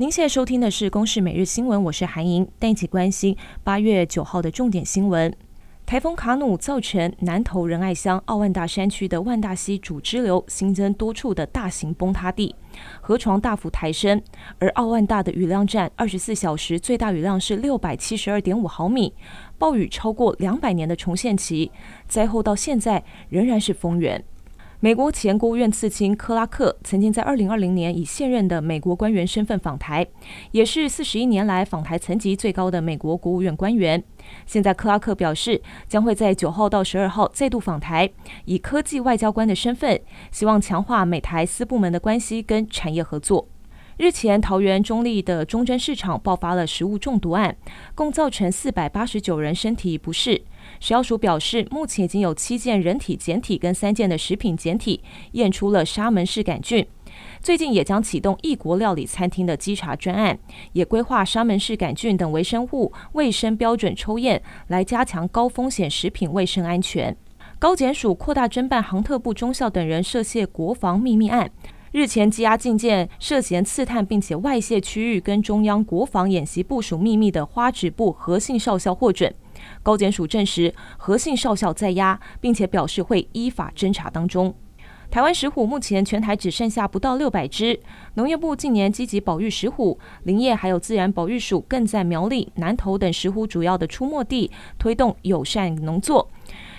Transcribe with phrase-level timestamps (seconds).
[0.00, 5.30] 您现在收听的是《公视每日新闻》，我是韩莹，带一起关心八月九号的重点新闻。
[5.84, 12.54] 台风卡努造成南投仁爱乡奥万大山区的万大溪主支流新增多处的大型崩塌地，
[13.02, 14.22] 河床大幅抬升，
[14.58, 19.12] 而奥万大的雨量站二十四小时最大雨量是六百七十二点五毫米，
[19.58, 21.70] 暴雨超过两百年的重现期，
[22.08, 24.24] 灾后到现在仍然是丰源。
[24.82, 30.06] 美国前国务院次卿克拉克曾经在2020年以现任的美国官员身份访台，
[30.52, 34.02] 也是四十一年来访台层级最高的美国国务院官员。
[34.46, 38.10] 现在克拉克表示，将会在9号到12号再度访台，
[38.46, 40.00] 以科技外交官的身份，
[40.32, 43.48] 希望强化美台四部门的关系跟产业合作。
[44.00, 47.54] 日前，桃园中坜的忠贞市场爆发了食物中毒案，
[47.94, 50.40] 共造成四百八十九人身体不适。
[50.80, 56.86] 食药署表示，目前已经有七件人体检体跟三件的食品检体验出了沙门氏杆菌。
[57.42, 60.38] 最近也将启动异国料理餐厅的稽查专案，
[60.72, 67.14] 也规划沙门氏杆菌等微生物卫生标准抽验，来加强高风险食品卫生安全。
[67.58, 71.50] 高检署扩大侦办航特部中校等人涉窃国防秘密案。
[71.92, 79.34] 日前羁押禁见涉嫌刺探并且外泄区域跟中央国防演习部署秘密的花职部何姓少校获准。
[79.82, 84.54] 高检署证实何姓少校在押，并且表示会依法侦查当中。
[85.10, 87.80] 台湾石虎目前全台只剩下不到六百只。
[88.14, 96.30] 农业部近年积极保育石虎，林业还有自然保育署更在苗栗、南投等石虎主要的出没地推动友善农作。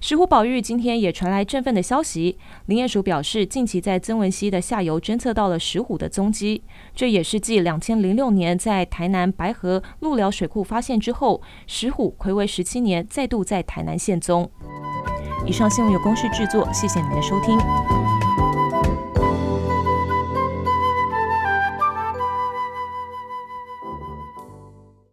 [0.00, 6.62] 石虎保育今天也传来振奋的消息，林业署表示，近期在曾文溪的下游侦测到了石虎的踪迹，
[6.94, 14.50] 这也是继两千零六年在台南白河鹿寮水库发现之后，石虎暌违十七年再度在台南现踪。
[15.46, 17.58] 以上新闻由公视制作，谢谢您的收听。